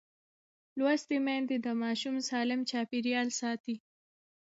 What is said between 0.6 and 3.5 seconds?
لوستې میندې د ماشوم سالم چاپېریال